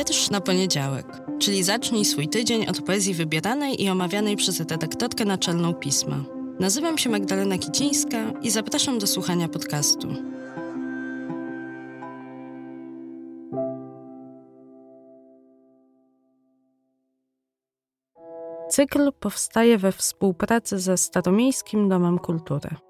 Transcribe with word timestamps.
Wiersz 0.00 0.30
na 0.30 0.40
poniedziałek, 0.40 1.06
czyli 1.38 1.62
zacznij 1.62 2.04
swój 2.04 2.28
tydzień 2.28 2.66
od 2.66 2.82
poezji 2.82 3.14
wybieranej 3.14 3.82
i 3.82 3.88
omawianej 3.88 4.36
przez 4.36 4.60
redaktorkę 4.60 5.24
naczelną 5.24 5.74
pisma. 5.74 6.24
Nazywam 6.60 6.98
się 6.98 7.10
Magdalena 7.10 7.58
Kicińska 7.58 8.32
i 8.42 8.50
zapraszam 8.50 8.98
do 8.98 9.06
słuchania 9.06 9.48
podcastu. 9.48 10.08
Cykl 18.70 19.12
powstaje 19.20 19.78
we 19.78 19.92
współpracy 19.92 20.78
ze 20.78 20.96
Staromiejskim 20.96 21.88
Domem 21.88 22.18
Kultury. 22.18 22.89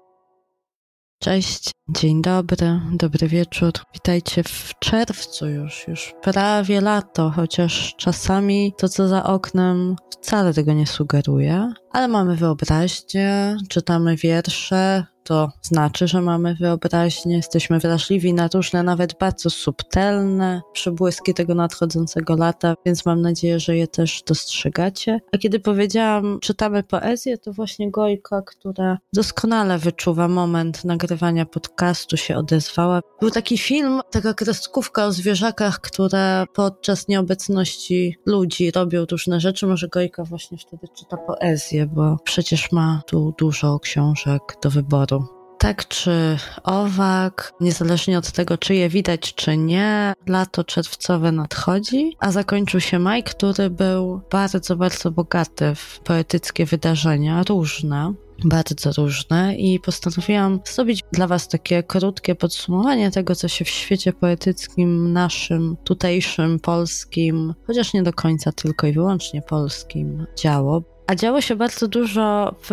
Cześć, 1.23 1.71
dzień 1.89 2.21
dobry, 2.21 2.81
dobry 2.91 3.27
wieczór. 3.27 3.71
Witajcie 3.93 4.43
w 4.43 4.73
czerwcu 4.79 5.47
już, 5.47 5.87
już 5.87 6.13
prawie 6.21 6.81
lato, 6.81 7.29
chociaż 7.29 7.95
czasami 7.97 8.73
to, 8.77 8.89
co 8.89 9.07
za 9.07 9.23
oknem, 9.23 9.95
wcale 10.09 10.53
tego 10.53 10.73
nie 10.73 10.87
sugeruje. 10.87 11.73
Ale 11.93 12.07
mamy 12.07 12.35
wyobraźnię, 12.35 13.57
czytamy 13.69 14.15
wiersze, 14.15 15.05
to 15.23 15.51
znaczy, 15.61 16.07
że 16.07 16.21
mamy 16.21 16.55
wyobraźnię, 16.55 17.35
jesteśmy 17.35 17.79
wrażliwi 17.79 18.33
na 18.33 18.49
różne, 18.53 18.83
nawet 18.83 19.19
bardzo 19.19 19.49
subtelne 19.49 20.61
przebłyski 20.73 21.33
tego 21.33 21.55
nadchodzącego 21.55 22.35
lata, 22.35 22.75
więc 22.85 23.05
mam 23.05 23.21
nadzieję, 23.21 23.59
że 23.59 23.77
je 23.77 23.87
też 23.87 24.23
dostrzegacie. 24.27 25.19
A 25.33 25.37
kiedy 25.37 25.59
powiedziałam, 25.59 26.39
czytamy 26.41 26.83
poezję, 26.83 27.37
to 27.37 27.53
właśnie 27.53 27.91
Gojka, 27.91 28.41
która 28.41 28.97
doskonale 29.13 29.77
wyczuwa 29.77 30.27
moment 30.27 30.85
nagrywania 30.85 31.45
podcastu, 31.45 32.17
się 32.17 32.37
odezwała. 32.37 33.01
Był 33.21 33.31
taki 33.31 33.57
film, 33.57 34.01
taka 34.11 34.33
kreskówka 34.33 35.05
o 35.05 35.11
zwierzakach, 35.11 35.79
które 35.79 36.45
podczas 36.53 37.07
nieobecności 37.07 38.15
ludzi 38.25 38.71
robią 38.71 39.05
różne 39.11 39.39
rzeczy. 39.39 39.67
Może 39.67 39.87
Gojka 39.87 40.23
właśnie 40.23 40.57
wtedy 40.57 40.87
czyta 40.97 41.17
poezję, 41.17 41.80
bo 41.85 42.17
przecież 42.23 42.71
ma 42.71 43.01
tu 43.07 43.33
dużo 43.37 43.79
książek 43.79 44.41
do 44.63 44.69
wyboru 44.69 45.41
tak 45.61 45.87
czy 45.87 46.37
owak, 46.63 47.53
niezależnie 47.59 48.17
od 48.17 48.31
tego, 48.31 48.57
czy 48.57 48.75
je 48.75 48.89
widać, 48.89 49.35
czy 49.35 49.57
nie, 49.57 50.13
lato 50.27 50.63
czerwcowe 50.63 51.31
nadchodzi, 51.31 52.15
a 52.19 52.31
zakończył 52.31 52.79
się 52.79 52.99
maj, 52.99 53.23
który 53.23 53.69
był 53.69 54.21
bardzo, 54.31 54.75
bardzo 54.75 55.11
bogaty 55.11 55.75
w 55.75 55.99
poetyckie 55.99 56.65
wydarzenia, 56.65 57.43
różne 57.49 58.13
bardzo 58.45 59.03
różne 59.03 59.55
i 59.55 59.79
postanowiłam 59.79 60.59
zrobić 60.65 61.01
dla 61.11 61.27
Was 61.27 61.47
takie 61.47 61.83
krótkie 61.83 62.35
podsumowanie 62.35 63.11
tego, 63.11 63.35
co 63.35 63.47
się 63.47 63.65
w 63.65 63.69
świecie 63.69 64.13
poetyckim 64.13 65.13
naszym, 65.13 65.77
tutejszym, 65.83 66.59
polskim, 66.59 67.53
chociaż 67.67 67.93
nie 67.93 68.03
do 68.03 68.13
końca 68.13 68.51
tylko 68.51 68.87
i 68.87 68.93
wyłącznie 68.93 69.41
polskim 69.41 70.25
działo. 70.37 70.90
A 71.11 71.15
działo 71.15 71.41
się 71.41 71.55
bardzo 71.55 71.87
dużo 71.87 72.55
w 72.69 72.71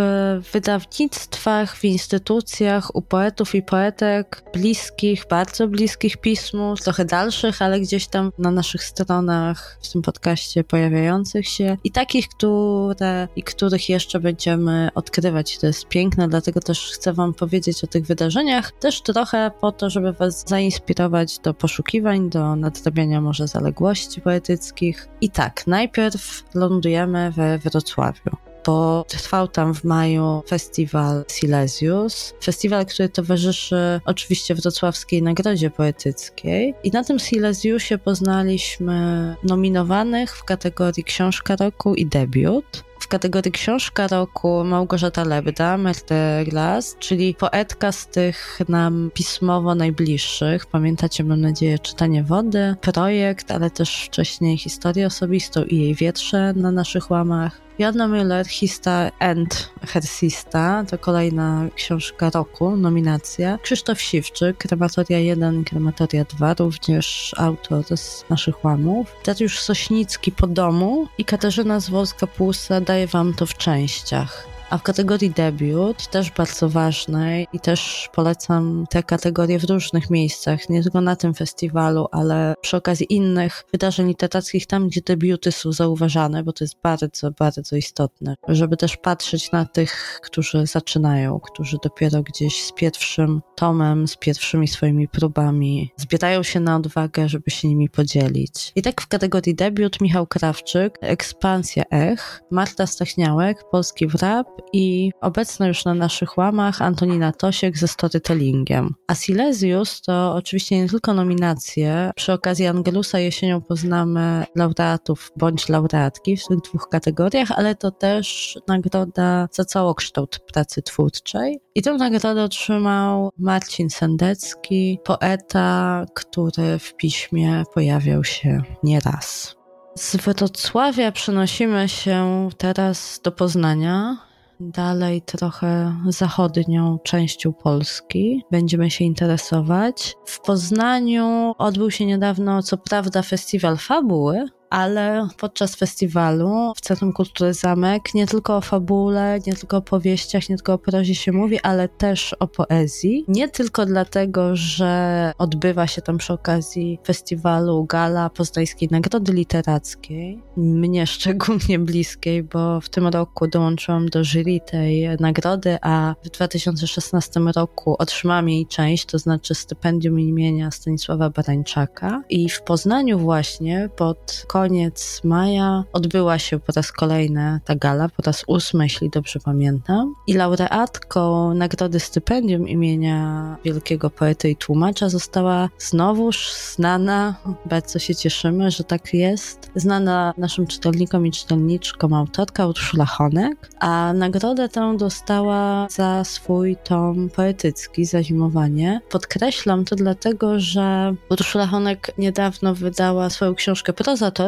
wydawnictwach, 0.53 1.77
w 1.77 1.85
instytucjach, 1.85 2.97
u 2.97 3.03
poetów 3.03 3.55
i 3.55 3.63
poetek 3.63 4.43
bliskich, 4.53 5.25
bardzo 5.31 5.69
bliskich 5.69 6.17
pismu, 6.17 6.75
trochę 6.77 7.05
dalszych, 7.05 7.63
ale 7.63 7.81
gdzieś 7.81 8.07
tam 8.07 8.33
na 8.39 8.51
naszych 8.51 8.85
stronach 8.85 9.79
w 9.83 9.93
tym 9.93 10.03
podcaście 10.03 10.65
pojawiających 10.65 11.49
się 11.49 11.77
i 11.85 11.91
takich, 11.91 12.29
które 12.29 13.29
i 13.37 13.43
których 13.43 13.89
jeszcze 13.89 14.21
będziemy 14.21 14.89
odkrywać. 14.95 15.59
To 15.59 15.67
jest 15.67 15.89
piękne, 15.89 16.29
dlatego 16.29 16.61
też 16.61 16.91
chcę 16.93 17.13
Wam 17.13 17.35
powiedzieć 17.35 17.85
o 17.85 17.87
tych 17.87 18.07
wydarzeniach, 18.07 18.73
też 18.73 19.03
trochę 19.03 19.51
po 19.61 19.73
to, 19.73 19.91
żeby 19.91 20.13
Was 20.13 20.49
zainspirować 20.49 21.39
do 21.39 21.55
poszukiwań, 21.55 22.31
do 22.31 22.57
nadrabiania 22.57 23.21
może 23.21 23.49
zaległości 23.49 24.21
poetyckich. 24.21 25.09
I 25.21 25.31
tak, 25.31 25.67
najpierw 25.67 26.45
lądujemy 26.55 27.31
we 27.31 27.59
Wrocławiu 27.59 28.28
bo 28.69 29.05
trwał 29.09 29.49
tam 29.49 29.75
w 29.75 29.85
maju 29.85 30.43
festiwal 30.49 31.25
Silesius. 31.29 32.35
Festiwal, 32.45 32.87
który 32.87 33.09
towarzyszy 33.09 34.01
oczywiście 34.05 34.55
Wrocławskiej 34.55 35.23
Nagrodzie 35.23 35.71
Poetyckiej. 35.71 36.75
I 36.85 36.91
na 36.91 37.05
tym 37.05 37.19
Silesiusie 37.19 37.99
poznaliśmy 37.99 39.37
nominowanych 39.45 40.37
w 40.37 40.45
kategorii 40.45 41.05
Książka 41.05 41.57
Roku 41.57 41.95
i 41.95 42.07
Debiut. 42.07 42.85
W 43.01 43.09
kategorii 43.09 43.53
Książka 43.53 44.07
Roku 44.07 44.65
Małgorzata 44.65 45.25
Lebda, 45.25 45.77
Merte 45.77 46.45
Glass, 46.49 46.97
czyli 46.99 47.35
poetka 47.35 47.93
z 47.93 48.07
tych 48.07 48.59
nam 48.69 49.11
pismowo 49.15 49.75
najbliższych. 49.75 50.67
Pamiętacie, 50.67 51.25
mam 51.25 51.41
nadzieję, 51.41 51.79
Czytanie 51.79 52.25
Wody, 52.25 52.75
projekt, 52.81 53.51
ale 53.51 53.71
też 53.71 54.05
wcześniej 54.05 54.59
historię 54.59 55.07
osobistą 55.07 55.65
i 55.65 55.77
jej 55.77 55.95
wietrze 55.95 56.53
na 56.57 56.73
naszych 56.73 57.11
łamach. 57.11 57.68
Joanna 57.79 58.09
Müller, 58.09 58.45
Hista 58.47 59.11
and 59.19 59.71
Hersista, 59.83 60.85
to 60.91 60.99
kolejna 60.99 61.69
książka 61.75 62.31
roku, 62.31 62.77
nominacja. 62.77 63.59
Krzysztof 63.59 64.01
Siwczyk, 64.01 64.59
Krematoria 64.59 65.19
1, 65.19 65.65
Krematoria 65.65 66.25
2, 66.25 66.55
również 66.55 67.35
autor 67.37 67.85
z 67.99 68.25
naszych 68.31 68.65
łamów. 68.65 69.17
Dariusz 69.25 69.61
Sośnicki 69.61 70.33
po 70.33 70.47
domu 70.47 71.09
i 71.19 71.25
Katarzyna 71.25 71.79
Zwolska-Płusa 71.79 72.81
daje 72.81 73.07
wam 73.07 73.35
to 73.35 73.47
w 73.47 73.55
częściach. 73.55 74.58
A 74.71 74.79
w 74.79 74.83
kategorii 74.83 75.31
debiut, 75.31 76.07
też 76.07 76.31
bardzo 76.31 76.69
ważnej 76.69 77.47
i 77.53 77.61
też 77.61 78.09
polecam 78.13 78.85
te 78.91 79.03
kategorie 79.03 79.59
w 79.59 79.65
różnych 79.65 80.11
miejscach, 80.11 80.69
nie 80.69 80.83
tylko 80.83 81.01
na 81.01 81.17
tym 81.17 81.35
festiwalu, 81.35 82.07
ale 82.13 82.55
przy 82.61 82.77
okazji 82.77 83.07
innych 83.11 83.65
wydarzeń 83.73 84.09
literackich, 84.09 84.67
tam 84.67 84.89
gdzie 84.89 85.01
debiuty 85.01 85.53
są 85.53 85.73
zauważane, 85.73 86.45
bo 86.45 86.53
to 86.53 86.65
jest 86.65 86.75
bardzo, 86.83 87.31
bardzo 87.31 87.77
istotne, 87.77 88.35
żeby 88.49 88.77
też 88.77 88.97
patrzeć 88.97 89.53
na 89.53 89.65
tych, 89.65 90.21
którzy 90.23 90.67
zaczynają, 90.67 91.41
którzy 91.41 91.77
dopiero 91.83 92.23
gdzieś 92.23 92.65
z 92.65 92.73
pierwszym 92.73 93.41
tomem, 93.57 94.09
z 94.09 94.17
pierwszymi 94.17 94.69
swoimi 94.69 95.09
próbami 95.09 95.91
zbierają 95.97 96.43
się 96.43 96.61
na 96.61 96.77
odwagę, 96.77 97.29
żeby 97.29 97.51
się 97.51 97.69
nimi 97.69 97.89
podzielić. 97.89 98.73
I 98.77 98.83
tak 98.83 99.01
w 99.01 99.09
kategorii 99.09 99.55
debiut 99.55 100.01
Michał 100.01 100.27
Krawczyk, 100.27 100.99
Ekspansja 101.01 101.85
Ech, 101.91 102.41
Marta 102.51 102.87
Stachniałek, 102.87 103.65
Polski 103.71 104.07
Wrap 104.07 104.58
i 104.73 105.11
obecna 105.21 105.67
już 105.67 105.85
na 105.85 105.95
naszych 105.95 106.39
łamach 106.39 106.83
Antonina 106.83 107.33
Tosiek 107.33 107.79
ze 107.79 107.89
storytellingiem. 107.89 108.95
A 109.07 109.15
Silesius 109.15 110.01
to 110.01 110.35
oczywiście 110.35 110.77
nie 110.77 110.89
tylko 110.89 111.15
nominacje. 111.15 112.11
Przy 112.17 112.33
okazji 112.33 112.67
Angelusa 112.67 113.19
jesienią 113.19 113.61
poznamy 113.61 114.47
laureatów 114.55 115.33
bądź 115.37 115.69
laureatki 115.69 116.37
w 116.37 116.47
tych 116.47 116.59
dwóch 116.59 116.89
kategoriach, 116.89 117.51
ale 117.51 117.75
to 117.75 117.91
też 117.91 118.59
nagroda 118.69 119.49
za 119.53 119.65
całokształt 119.65 120.39
pracy 120.53 120.83
twórczej. 120.83 121.61
I 121.75 121.83
tę 121.83 121.95
nagrodę 121.95 122.43
otrzymał 122.45 123.31
Marcin 123.39 123.91
Sendecki, 123.91 124.99
poeta, 125.05 126.05
który 126.15 126.79
w 126.79 126.95
piśmie 126.97 127.63
pojawiał 127.75 128.25
się 128.25 128.63
nieraz. 128.83 129.57
Z 129.99 130.17
Wrocławia 130.17 131.13
przenosimy 131.13 131.89
się 131.89 132.49
teraz 132.59 133.21
do 133.25 133.33
Poznania, 133.33 134.28
dalej 134.61 135.23
trochę 135.23 135.97
zachodnią 136.09 136.99
częścią 137.05 137.53
Polski. 137.53 138.43
Będziemy 138.51 138.91
się 138.91 139.05
interesować. 139.05 140.17
W 140.27 140.41
Poznaniu 140.41 141.55
odbył 141.59 141.91
się 141.91 142.07
niedawno, 142.07 142.63
co 142.63 142.77
prawda, 142.77 143.23
festiwal 143.23 143.77
fabuły, 143.77 144.47
ale 144.71 145.29
podczas 145.37 145.77
festiwalu 145.77 146.73
w 146.77 146.81
Centrum 146.81 147.13
Kultury 147.13 147.55
Zamek 147.55 148.15
nie 148.15 148.27
tylko 148.27 148.57
o 148.57 148.61
fabule, 148.61 149.39
nie 149.47 149.55
tylko 149.55 149.77
o 149.77 149.83
powieściach, 149.83 150.49
nie 150.49 150.57
tylko 150.57 150.73
o 150.73 150.79
prozie 150.79 151.15
się 151.15 151.33
mówi, 151.33 151.61
ale 151.61 151.89
też 151.89 152.33
o 152.33 152.47
poezji. 152.47 153.25
Nie 153.29 153.49
tylko 153.49 153.87
dlatego, 153.87 154.57
że 154.57 155.33
odbywa 155.39 155.87
się 155.87 156.03
tam 156.03 156.19
przy 156.19 156.33
okazji 156.33 156.99
festiwalu 157.07 157.85
Gala 157.85 158.31
Poznańskiej 158.31 158.89
Nagrody 158.93 159.33
Literackiej, 159.33 160.43
mnie 160.57 161.07
szczególnie 161.17 161.79
bliskiej, 161.79 162.43
bo 162.43 162.81
w 162.81 162.89
tym 162.89 163.07
roku 163.07 163.47
dołączyłam 163.47 164.09
do 164.09 164.25
jury 164.25 164.61
tej 164.67 165.09
nagrody, 165.21 165.79
a 165.83 166.15
w 166.25 166.29
2016 166.29 167.41
roku 167.41 167.97
otrzymałam 167.99 168.49
jej 168.49 168.67
część, 168.67 169.05
to 169.07 169.19
znaczy 169.19 169.55
stypendium 169.55 170.21
imienia 170.21 170.71
Stanisława 170.71 171.31
Barańczaka 171.31 172.23
i 172.29 172.49
w 172.49 172.63
Poznaniu 172.63 173.19
właśnie 173.19 173.89
pod 173.97 174.45
koniec 174.59 175.21
maja 175.25 175.85
odbyła 175.93 176.39
się 176.39 176.59
po 176.59 176.73
raz 176.77 176.93
kolejny 176.93 177.61
ta 177.65 177.75
gala, 177.75 178.09
po 178.09 178.23
raz 178.23 178.45
ósmy, 178.47 178.85
jeśli 178.85 179.11
dobrze 179.11 179.41
pamiętam. 179.45 180.15
I 180.27 180.35
laureatką 180.35 181.55
nagrody 181.55 182.01
stypendium 182.01 182.69
imienia 182.69 183.57
wielkiego 183.65 184.11
poety 184.11 184.51
i 184.51 184.57
tłumacza 184.57 185.09
została 185.09 185.69
znowuż 185.79 186.53
znana, 186.77 187.35
bardzo 187.67 187.99
się 187.99 188.15
cieszymy, 188.15 188.71
że 188.71 188.85
tak 188.85 189.15
jest, 189.15 189.71
znana 189.75 190.35
naszym 190.37 190.67
czytelnikom 190.67 191.27
i 191.27 191.33
czytelniczkom 191.33 192.15
autorka 192.15 192.67
Urszula 192.67 193.07
Honek, 193.07 193.71
a 193.81 194.13
nagrodę 194.13 194.69
tę 194.69 194.97
dostała 194.97 195.87
za 195.91 196.25
swój 196.25 196.77
tom 196.77 197.31
poetycki, 197.31 198.05
Zazimowanie. 198.05 199.01
Podkreślam 199.11 199.85
to 199.85 199.97
dlatego, 199.97 200.61
że 200.61 201.15
Urszula 201.31 201.67
Honek 201.67 202.13
niedawno 202.19 202.75
wydała 202.75 203.31
swoją 203.31 203.55
książkę 203.55 203.93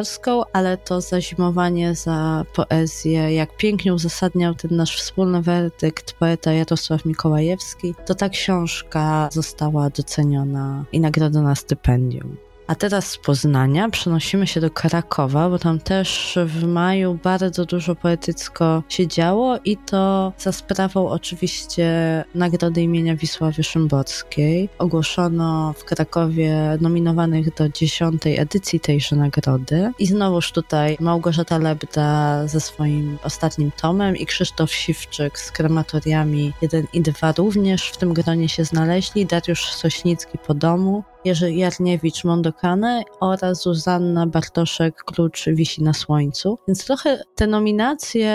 prozatorską, 0.01 0.43
ale 0.53 0.77
to 0.77 1.01
Zazimowanie 1.01 1.95
za 1.95 2.45
poezję, 2.55 3.33
jak 3.33 3.57
pięknie 3.57 3.93
uzasadniał 3.93 4.55
ten 4.55 4.75
nasz 4.75 4.97
wspólny 4.97 5.41
werdykt 5.41 6.13
poeta 6.13 6.53
Jarosław 6.53 7.05
Mikołajewski, 7.05 7.95
to 8.05 8.15
ta 8.15 8.29
książka 8.29 9.29
została 9.31 9.89
doceniona 9.89 10.85
i 10.91 10.99
nagrodzona 10.99 11.55
stypendium. 11.55 12.37
A 12.71 12.75
teraz 12.75 13.05
z 13.05 13.17
Poznania 13.17 13.89
przenosimy 13.89 14.47
się 14.47 14.61
do 14.61 14.69
Krakowa, 14.69 15.49
bo 15.49 15.59
tam 15.59 15.79
też 15.79 16.39
w 16.45 16.63
maju 16.63 17.19
bardzo 17.23 17.65
dużo 17.65 17.95
poetycko 17.95 18.83
się 18.89 19.07
działo 19.07 19.57
i 19.65 19.77
to 19.77 20.33
za 20.37 20.51
sprawą 20.51 21.09
oczywiście 21.09 21.85
nagrody 22.35 22.81
imienia 22.81 23.15
Wisławy 23.15 23.63
Szymborskiej. 23.63 24.69
Ogłoszono 24.77 25.73
w 25.77 25.83
Krakowie 25.83 26.77
nominowanych 26.81 27.53
do 27.53 27.69
dziesiątej 27.69 28.39
edycji 28.39 28.79
tejże 28.79 29.15
nagrody. 29.15 29.91
I 29.99 30.07
znowuż 30.07 30.51
tutaj 30.51 30.97
Małgorzata 30.99 31.57
Lebda 31.57 32.47
ze 32.47 32.59
swoim 32.59 33.17
ostatnim 33.23 33.71
tomem 33.71 34.17
i 34.17 34.25
Krzysztof 34.25 34.73
Siwczyk 34.73 35.39
z 35.39 35.51
krematoriami 35.51 36.53
1 36.61 36.87
i 36.93 37.01
2 37.01 37.33
również 37.37 37.89
w 37.89 37.97
tym 37.97 38.13
gronie 38.13 38.49
się 38.49 38.65
znaleźli. 38.65 39.25
Dariusz 39.25 39.65
Sośnicki 39.65 40.37
po 40.37 40.53
domu. 40.53 41.03
Jerzy 41.25 41.51
Jarniewicz 41.51 42.23
Mondokane 42.23 43.03
oraz 43.19 43.61
Zuzanna 43.61 44.27
Bartoszek 44.27 45.03
Klucz 45.03 45.45
wisi 45.45 45.83
na 45.83 45.93
słońcu. 45.93 46.57
Więc 46.67 46.85
trochę 46.85 47.23
te 47.35 47.47
nominacje 47.47 48.31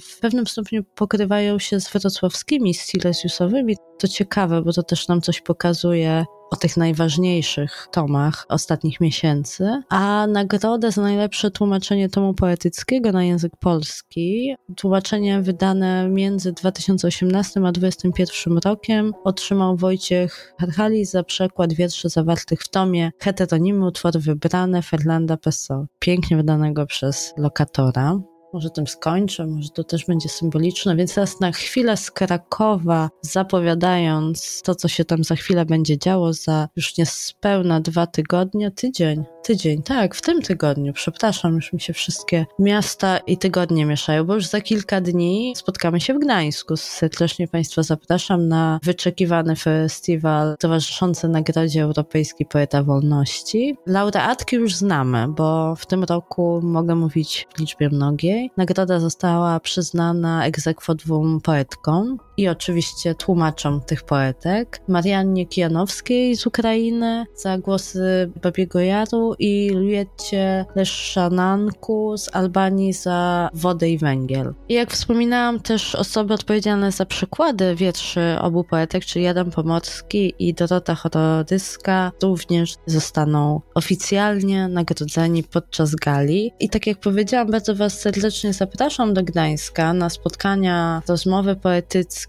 w 0.00 0.20
pewnym 0.20 0.46
stopniu 0.46 0.84
pokrywają 0.94 1.58
się 1.58 1.80
z 1.80 1.92
wrocławskimi 1.92 2.74
Silesiusowymi. 2.74 3.76
To 3.98 4.08
ciekawe, 4.08 4.62
bo 4.62 4.72
to 4.72 4.82
też 4.82 5.08
nam 5.08 5.20
coś 5.20 5.40
pokazuje 5.40 6.24
o 6.50 6.56
tych 6.56 6.76
najważniejszych 6.76 7.88
tomach 7.90 8.46
ostatnich 8.48 9.00
miesięcy, 9.00 9.82
a 9.88 10.26
nagrodę 10.26 10.90
za 10.92 11.02
najlepsze 11.02 11.50
tłumaczenie 11.50 12.08
tomu 12.08 12.34
poetyckiego 12.34 13.12
na 13.12 13.24
język 13.24 13.52
polski, 13.60 14.56
tłumaczenie 14.76 15.40
wydane 15.40 16.08
między 16.08 16.52
2018 16.52 17.60
a 17.66 17.72
2021 17.72 18.58
rokiem, 18.64 19.12
otrzymał 19.24 19.76
Wojciech 19.76 20.54
Harhali 20.60 21.04
za 21.04 21.22
przekład 21.22 21.72
wierszy 21.72 22.08
zawartych 22.08 22.62
w 22.62 22.68
tomie 22.68 23.10
Heteronimy 23.18 23.86
utwory 23.86 24.20
wybrane 24.20 24.82
Fernanda 24.82 25.36
Pessoa, 25.36 25.86
pięknie 25.98 26.36
wydanego 26.36 26.86
przez 26.86 27.34
lokatora. 27.36 28.18
Może 28.56 28.70
tym 28.70 28.86
skończę, 28.86 29.46
może 29.46 29.68
to 29.68 29.84
też 29.84 30.06
będzie 30.06 30.28
symboliczne, 30.28 30.96
więc 30.96 31.14
teraz 31.14 31.40
na 31.40 31.52
chwilę 31.52 31.96
z 31.96 32.10
Krakowa, 32.10 33.10
zapowiadając 33.22 34.62
to, 34.62 34.74
co 34.74 34.88
się 34.88 35.04
tam 35.04 35.24
za 35.24 35.34
chwilę 35.34 35.66
będzie 35.66 35.98
działo, 35.98 36.32
za 36.32 36.68
już 36.76 36.96
niespełna 36.98 37.80
dwa 37.80 38.06
tygodnie, 38.06 38.70
tydzień, 38.70 39.24
tydzień, 39.46 39.82
tak, 39.82 40.14
w 40.14 40.22
tym 40.22 40.42
tygodniu, 40.42 40.92
przepraszam, 40.92 41.54
już 41.54 41.72
mi 41.72 41.80
się 41.80 41.92
wszystkie 41.92 42.46
miasta 42.58 43.18
i 43.18 43.38
tygodnie 43.38 43.86
mieszają, 43.86 44.24
bo 44.24 44.34
już 44.34 44.46
za 44.46 44.60
kilka 44.60 45.00
dni 45.00 45.52
spotkamy 45.56 46.00
się 46.00 46.14
w 46.14 46.18
Gdańsku. 46.18 46.76
Serdecznie 46.76 47.48
Państwa 47.48 47.82
zapraszam 47.82 48.48
na 48.48 48.80
wyczekiwany 48.82 49.56
festiwal 49.56 50.56
towarzyszący 50.58 51.28
Nagrodzie 51.28 51.82
Europejskiej 51.82 52.46
Poeta 52.46 52.82
Wolności. 52.82 53.76
Laureatki 53.86 54.56
już 54.56 54.74
znamy, 54.74 55.28
bo 55.28 55.76
w 55.76 55.86
tym 55.86 56.04
roku 56.04 56.60
mogę 56.62 56.94
mówić 56.94 57.46
w 57.56 57.60
liczbie 57.60 57.88
mnogiej. 57.88 58.50
Nagroda 58.56 59.00
została 59.00 59.60
przyznana 59.60 60.46
egzekwo 60.46 60.94
dwóm 60.94 61.40
poetkom 61.40 62.18
i 62.36 62.48
oczywiście 62.48 63.14
tłumaczom 63.14 63.80
tych 63.80 64.02
poetek. 64.02 64.80
Mariannie 64.88 65.46
Kijanowskiej 65.46 66.36
z 66.36 66.46
Ukrainy 66.46 67.24
za 67.34 67.58
głosy 67.58 68.30
Babiego 68.42 68.80
Jaru 68.80 69.34
i 69.38 69.70
Luiecie 69.70 70.64
Leszananku 70.74 72.18
z 72.18 72.36
Albanii 72.36 72.92
za 72.92 73.50
Wodę 73.54 73.90
i 73.90 73.98
Węgiel. 73.98 74.54
I 74.68 74.74
jak 74.74 74.90
wspominałam, 74.90 75.60
też 75.60 75.94
osoby 75.94 76.34
odpowiedzialne 76.34 76.92
za 76.92 77.06
przykłady 77.06 77.74
wierszy 77.74 78.36
obu 78.40 78.64
poetek, 78.64 79.04
czyli 79.04 79.26
Adam 79.26 79.50
Pomorski 79.50 80.34
i 80.38 80.54
Dorota 80.54 80.94
Chorodyska, 80.94 82.12
również 82.22 82.74
zostaną 82.86 83.60
oficjalnie 83.74 84.68
nagrodzeni 84.68 85.42
podczas 85.42 85.94
gali. 85.94 86.52
I 86.60 86.68
tak 86.68 86.86
jak 86.86 87.00
powiedziałam, 87.00 87.50
bardzo 87.50 87.74
Was 87.74 88.00
serdecznie 88.00 88.52
zapraszam 88.52 89.14
do 89.14 89.22
Gdańska 89.22 89.92
na 89.92 90.10
spotkania, 90.10 91.02
rozmowy 91.08 91.56
poetyckie. 91.56 92.25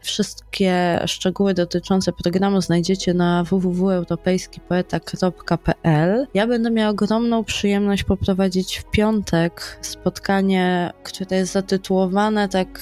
Wszystkie 0.00 1.00
szczegóły 1.06 1.54
dotyczące 1.54 2.12
programu 2.12 2.60
znajdziecie 2.60 3.14
na 3.14 3.44
www.europejskipoeta.pl. 3.44 6.26
Ja 6.34 6.46
będę 6.46 6.70
miała 6.70 6.90
ogromną 6.90 7.44
przyjemność 7.44 8.04
poprowadzić 8.04 8.78
w 8.78 8.90
piątek 8.90 9.78
spotkanie, 9.82 10.92
które 11.02 11.36
jest 11.36 11.52
zatytułowane 11.52 12.48
tak 12.48 12.80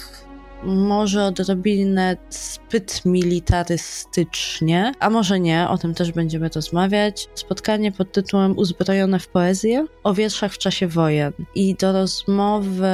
może 0.64 1.25
odrobinę 1.25 2.17
zbyt 2.31 3.05
militarystycznie, 3.05 4.93
a 5.00 5.11
może 5.11 5.41
nie, 5.41 5.69
o 5.69 5.79
tym 5.79 5.94
też 5.94 6.12
będziemy 6.12 6.49
rozmawiać. 6.55 7.29
Spotkanie 7.35 7.93
pod 7.93 8.12
tytułem 8.12 8.59
Uzbrojone 8.59 9.19
w 9.19 9.29
poezję 9.29 9.87
o 10.03 10.14
wierszach 10.14 10.53
w 10.53 10.59
czasie 10.59 10.87
wojen. 10.87 11.32
I 11.55 11.75
do 11.75 11.93
rozmowy 11.93 12.88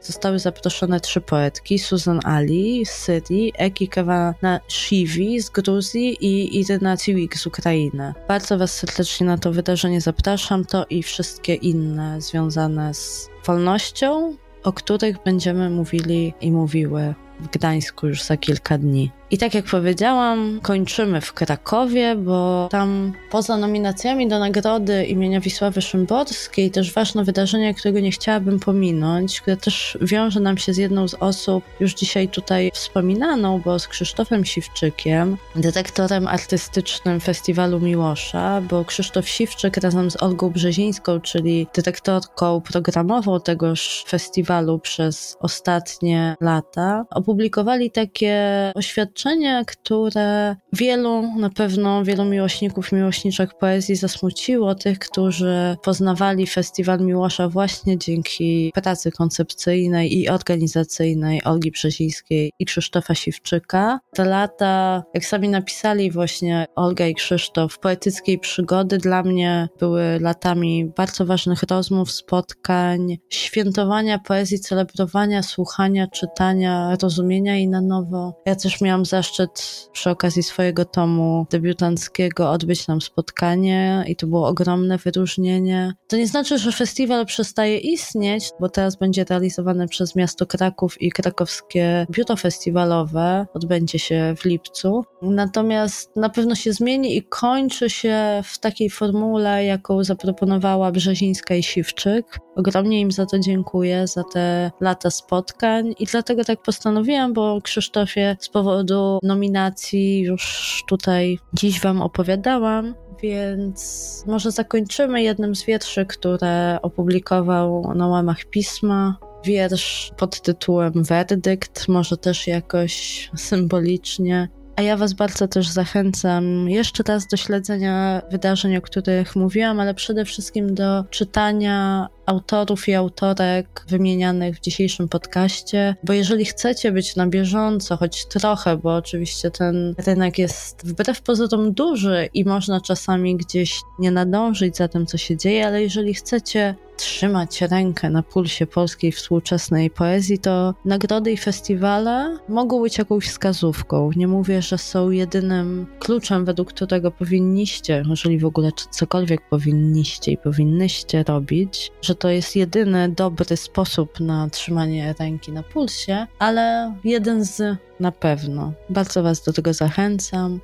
zostały 0.00 0.38
zaproszone 0.38 1.00
trzy 1.00 1.20
poetki: 1.20 1.78
Susan 1.78 2.20
Ali 2.24 2.86
z 2.86 2.90
Syrii, 2.90 3.52
Eki 3.56 3.88
Kawana 3.88 4.60
Shivi 4.68 5.40
z 5.40 5.50
Gruzji 5.50 6.16
i 6.20 6.60
Iryna 6.60 6.96
Ciwik 6.96 7.36
z 7.38 7.46
Ukrainy. 7.46 8.14
Bardzo 8.28 8.58
Was 8.58 8.74
serdecznie 8.74 9.26
na 9.26 9.38
to 9.38 9.52
wydarzenie 9.52 10.00
zapraszam, 10.00 10.64
to 10.64 10.86
i 10.90 11.02
wszystkie 11.02 11.54
inne 11.54 12.20
związane 12.20 12.94
z 12.94 13.28
wolnością, 13.46 14.36
o 14.64 14.72
których 14.72 15.22
będziemy 15.24 15.70
mówili 15.70 16.34
i 16.40 16.52
mówiły 16.52 17.14
w 17.40 17.48
Gdańsku 17.48 18.06
już 18.08 18.22
za 18.22 18.36
kilka 18.36 18.78
dni. 18.78 19.10
I 19.32 19.38
tak 19.38 19.54
jak 19.54 19.64
powiedziałam, 19.64 20.60
kończymy 20.62 21.20
w 21.20 21.32
Krakowie, 21.32 22.16
bo 22.16 22.68
tam 22.70 23.12
poza 23.30 23.56
nominacjami 23.56 24.28
do 24.28 24.38
nagrody 24.38 25.04
imienia 25.04 25.40
Wisławy 25.40 25.82
Szymborskiej 25.82 26.70
też 26.70 26.92
ważne 26.92 27.24
wydarzenie, 27.24 27.74
którego 27.74 28.00
nie 28.00 28.10
chciałabym 28.10 28.60
pominąć, 28.60 29.40
które 29.40 29.56
też 29.56 29.98
wiąże 30.00 30.40
nam 30.40 30.58
się 30.58 30.72
z 30.72 30.76
jedną 30.76 31.08
z 31.08 31.14
osób 31.14 31.64
już 31.80 31.94
dzisiaj 31.94 32.28
tutaj 32.28 32.70
wspominaną, 32.74 33.60
bo 33.60 33.78
z 33.78 33.88
Krzysztofem 33.88 34.44
Siwczykiem, 34.44 35.36
dyrektorem 35.56 36.26
artystycznym 36.26 37.20
Festiwalu 37.20 37.80
Miłosza, 37.80 38.60
bo 38.60 38.84
Krzysztof 38.84 39.28
Siwczyk 39.28 39.76
razem 39.76 40.10
z 40.10 40.22
Olgą 40.22 40.50
Brzezińską, 40.50 41.20
czyli 41.20 41.66
dyrektorką 41.74 42.60
programową 42.60 43.40
tegoż 43.40 44.04
festiwalu 44.08 44.78
przez 44.78 45.36
ostatnie 45.40 46.36
lata, 46.40 47.04
opublikowali 47.10 47.90
takie 47.90 48.72
oświadczenie 48.74 49.21
które 49.66 50.56
wielu, 50.72 51.38
na 51.38 51.50
pewno 51.50 52.04
wielu 52.04 52.24
miłośników, 52.24 52.92
miłośniczek 52.92 53.54
poezji 53.58 53.96
zasmuciło, 53.96 54.74
tych, 54.74 54.98
którzy 54.98 55.76
poznawali 55.82 56.46
Festiwal 56.46 57.00
Miłosza 57.00 57.48
właśnie 57.48 57.98
dzięki 57.98 58.72
pracy 58.74 59.10
koncepcyjnej 59.10 60.18
i 60.18 60.28
organizacyjnej 60.28 61.44
Olgi 61.44 61.70
Brzezińskiej 61.70 62.52
i 62.58 62.64
Krzysztofa 62.64 63.14
Siwczyka. 63.14 64.00
Te 64.14 64.24
lata, 64.24 65.02
jak 65.14 65.24
sami 65.24 65.48
napisali 65.48 66.10
właśnie 66.10 66.66
Olga 66.74 67.06
i 67.06 67.14
Krzysztof, 67.14 67.78
poetyckiej 67.78 68.38
przygody 68.38 68.98
dla 68.98 69.22
mnie 69.22 69.68
były 69.78 70.18
latami 70.20 70.92
bardzo 70.96 71.26
ważnych 71.26 71.62
rozmów, 71.62 72.12
spotkań, 72.12 73.18
świętowania 73.28 74.18
poezji, 74.18 74.60
celebrowania, 74.60 75.42
słuchania, 75.42 76.06
czytania, 76.06 76.96
rozumienia 77.02 77.58
i 77.58 77.68
na 77.68 77.80
nowo. 77.80 78.42
Ja 78.46 78.56
też 78.56 78.80
miałam 78.80 79.04
zaszczyt 79.12 79.88
przy 79.92 80.10
okazji 80.10 80.42
swojego 80.42 80.84
tomu 80.84 81.46
debiutanckiego 81.50 82.50
odbyć 82.50 82.88
nam 82.88 83.00
spotkanie 83.00 84.04
i 84.08 84.16
to 84.16 84.26
było 84.26 84.48
ogromne 84.48 84.98
wyróżnienie. 84.98 85.92
To 86.08 86.16
nie 86.16 86.26
znaczy, 86.26 86.58
że 86.58 86.72
festiwal 86.72 87.26
przestaje 87.26 87.78
istnieć, 87.78 88.50
bo 88.60 88.68
teraz 88.68 88.96
będzie 88.96 89.24
realizowany 89.24 89.88
przez 89.88 90.16
miasto 90.16 90.46
Kraków 90.46 91.02
i 91.02 91.10
krakowskie 91.10 92.06
biuro 92.10 92.36
festiwalowe. 92.36 93.46
Odbędzie 93.54 93.98
się 93.98 94.34
w 94.38 94.44
lipcu. 94.44 95.04
Natomiast 95.22 96.16
na 96.16 96.28
pewno 96.28 96.54
się 96.54 96.72
zmieni 96.72 97.16
i 97.16 97.22
kończy 97.22 97.90
się 97.90 98.42
w 98.44 98.58
takiej 98.58 98.90
formule, 98.90 99.64
jaką 99.64 100.04
zaproponowała 100.04 100.92
Brzezińska 100.92 101.54
i 101.54 101.62
Siwczyk. 101.62 102.38
Ogromnie 102.56 103.00
im 103.00 103.12
za 103.12 103.26
to 103.26 103.38
dziękuję, 103.38 104.06
za 104.06 104.24
te 104.32 104.70
lata 104.80 105.10
spotkań 105.10 105.94
i 105.98 106.04
dlatego 106.06 106.44
tak 106.44 106.62
postanowiłam, 106.62 107.32
bo 107.32 107.60
Krzysztofie 107.62 108.36
z 108.40 108.48
powodu 108.48 109.01
nominacji 109.22 110.20
już 110.20 110.84
tutaj 110.88 111.38
dziś 111.54 111.80
Wam 111.80 112.02
opowiadałam, 112.02 112.94
więc 113.22 114.24
może 114.26 114.50
zakończymy 114.50 115.22
jednym 115.22 115.54
z 115.54 115.64
wierszy, 115.64 116.06
które 116.06 116.78
opublikował 116.82 117.94
na 117.94 118.06
łamach 118.06 118.44
pisma. 118.44 119.16
Wiersz 119.44 120.12
pod 120.16 120.40
tytułem 120.40 120.92
Werdykt, 120.94 121.88
może 121.88 122.16
też 122.16 122.46
jakoś 122.46 123.30
symbolicznie. 123.36 124.48
A 124.82 124.84
ja 124.84 124.96
Was 124.96 125.12
bardzo 125.12 125.48
też 125.48 125.68
zachęcam 125.68 126.70
jeszcze 126.70 127.02
raz 127.02 127.26
do 127.26 127.36
śledzenia 127.36 128.22
wydarzeń, 128.30 128.76
o 128.76 128.80
których 128.80 129.36
mówiłam, 129.36 129.80
ale 129.80 129.94
przede 129.94 130.24
wszystkim 130.24 130.74
do 130.74 131.04
czytania 131.10 132.08
autorów 132.26 132.88
i 132.88 132.94
autorek 132.94 133.84
wymienianych 133.88 134.56
w 134.56 134.60
dzisiejszym 134.60 135.08
podcaście, 135.08 135.96
bo 136.04 136.12
jeżeli 136.12 136.44
chcecie 136.44 136.92
być 136.92 137.16
na 137.16 137.26
bieżąco, 137.26 137.96
choć 137.96 138.26
trochę, 138.26 138.76
bo 138.76 138.96
oczywiście 138.96 139.50
ten 139.50 139.94
rynek 140.06 140.38
jest 140.38 140.86
wbrew 140.86 141.22
pozorom 141.22 141.72
duży 141.72 142.28
i 142.34 142.44
można 142.44 142.80
czasami 142.80 143.36
gdzieś 143.36 143.80
nie 143.98 144.10
nadążyć 144.10 144.76
za 144.76 144.88
tym, 144.88 145.06
co 145.06 145.18
się 145.18 145.36
dzieje, 145.36 145.66
ale 145.66 145.82
jeżeli 145.82 146.14
chcecie 146.14 146.74
trzymać 147.02 147.60
rękę 147.60 148.10
na 148.10 148.22
pulsie 148.22 148.66
polskiej 148.66 149.12
współczesnej 149.12 149.90
poezji, 149.90 150.38
to 150.38 150.74
nagrody 150.84 151.32
i 151.32 151.36
festiwale 151.36 152.38
mogą 152.48 152.82
być 152.82 152.98
jakąś 152.98 153.26
wskazówką. 153.26 154.10
Nie 154.16 154.28
mówię, 154.28 154.62
że 154.62 154.78
są 154.78 155.10
jedynym 155.10 155.86
kluczem, 155.98 156.44
według 156.44 156.68
którego 156.68 157.10
powinniście, 157.10 158.02
jeżeli 158.10 158.38
w 158.38 158.44
ogóle 158.44 158.70
cokolwiek 158.90 159.48
powinniście 159.48 160.32
i 160.32 160.38
powinnyście 160.38 161.22
robić, 161.22 161.92
że 162.02 162.14
to 162.14 162.28
jest 162.28 162.56
jedyny 162.56 163.08
dobry 163.08 163.56
sposób 163.56 164.20
na 164.20 164.50
trzymanie 164.50 165.14
ręki 165.18 165.52
na 165.52 165.62
pulsie, 165.62 166.26
ale 166.38 166.94
jeden 167.04 167.44
z 167.44 167.78
na 168.00 168.12
pewno. 168.12 168.72
Bardzo 168.90 169.22
Was 169.22 169.44
do 169.44 169.52
tego 169.52 169.72
zachęcam. 169.72 170.60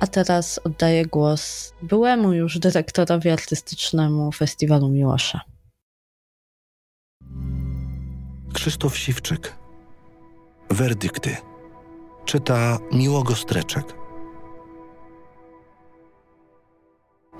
A 0.00 0.06
teraz 0.06 0.60
oddaję 0.64 1.06
głos 1.06 1.72
byłemu 1.82 2.32
już 2.32 2.58
dyrektorowi 2.58 3.30
artystycznemu 3.30 4.32
Festiwalu 4.32 4.88
Miłosza. 4.88 5.53
Krzysztof 8.54 8.98
Siwczyk. 8.98 9.52
Werdykty. 10.70 11.36
Czyta 12.24 12.78
Miłogo 12.92 13.34
Streczek. 13.34 13.84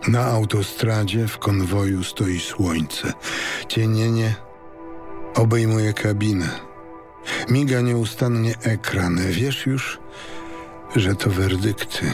Na 0.09 0.25
autostradzie 0.25 1.28
w 1.28 1.38
konwoju 1.38 2.04
stoi 2.04 2.40
słońce. 2.40 3.12
Cienienie 3.68 4.35
obejmuje 5.35 5.92
kabinę. 5.92 6.49
Miga 7.49 7.80
nieustannie 7.80 8.54
ekran. 8.62 9.18
Wiesz 9.30 9.66
już, 9.66 9.99
że 10.97 11.14
to 11.14 11.30
werdykty. 11.30 12.12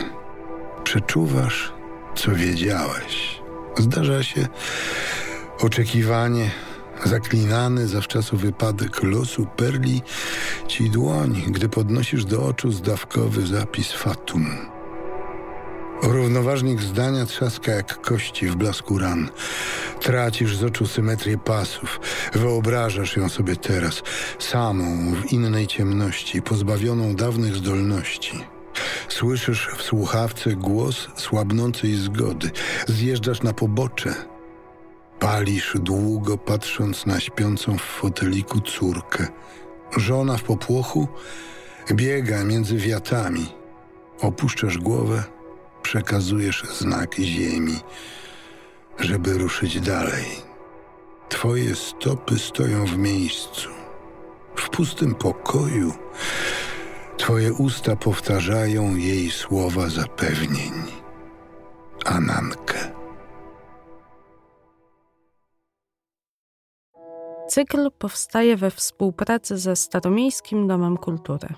Przeczuwasz, 0.85 1.73
co 2.15 2.35
wiedziałeś. 2.35 3.41
Zdarza 3.79 4.23
się 4.23 4.49
oczekiwanie, 5.61 6.51
zaklinany 7.09 7.89
zawczasu 7.89 8.37
wypadek 8.37 9.03
losu 9.03 9.47
perli 9.57 10.03
ci 10.69 10.91
dłoń, 10.91 11.43
gdy 11.49 11.69
podnosisz 11.69 12.25
do 12.25 12.47
oczu 12.47 12.73
zdawkowy 12.73 13.47
zapis 13.47 13.93
fatum. 13.93 14.47
Równoważnik 16.03 16.83
zdania 16.83 17.27
trzaska 17.27 17.73
jak 17.73 18.01
kości 18.01 18.47
w 18.47 18.57
blasku 18.57 18.99
ran. 18.99 19.29
Tracisz 20.01 20.57
z 20.57 20.65
oczu 20.65 20.87
symetrię 20.87 21.39
pasów. 21.39 22.01
Wyobrażasz 22.33 23.17
ją 23.17 23.29
sobie 23.29 23.57
teraz, 23.57 24.03
samą, 24.39 25.15
w 25.15 25.33
innej 25.33 25.67
ciemności, 25.67 26.43
pozbawioną 26.43 27.15
dawnych 27.15 27.57
zdolności. 27.57 28.45
Słyszysz 29.09 29.69
w 29.77 29.83
słuchawce 29.83 30.51
głos 30.57 31.09
słabnącej 31.17 31.95
zgody. 31.95 32.51
Zjeżdżasz 32.87 33.43
na 33.43 33.53
pobocze. 33.53 34.30
Palisz 35.21 35.77
długo, 35.79 36.39
patrząc 36.39 37.07
na 37.07 37.21
śpiącą 37.21 37.79
w 37.79 37.83
foteliku 37.83 38.61
córkę. 38.61 39.27
Żona 39.97 40.37
w 40.37 40.43
popłochu 40.43 41.09
biega 41.93 42.45
między 42.45 42.77
wiatami. 42.77 43.47
Opuszczasz 44.21 44.79
głowę 44.79 45.25
przekazujesz 45.83 46.65
znak 46.79 47.15
ziemi, 47.15 47.81
żeby 48.99 49.39
ruszyć 49.39 49.81
dalej. 49.81 50.25
Twoje 51.29 51.75
stopy 51.77 52.39
stoją 52.39 52.87
w 52.87 52.99
miejscu. 52.99 53.69
W 54.57 54.69
pustym 54.69 55.15
pokoju 55.15 55.93
Twoje 57.21 57.53
usta 57.53 57.97
powtarzają 57.97 58.97
jej 58.97 59.31
słowa 59.31 59.89
zapewnień. 59.89 60.73
Anankę. 62.05 62.80
Cykl 67.51 67.91
powstaje 67.99 68.57
we 68.57 68.71
współpracy 68.71 69.59
ze 69.59 69.77
Staromiejskim 69.77 70.69
Domem 70.69 70.97
Kultury. 70.97 71.49